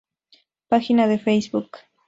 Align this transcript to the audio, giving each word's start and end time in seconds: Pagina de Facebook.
Pagina 0.67 1.05
de 1.07 1.19
Facebook. 1.19 1.69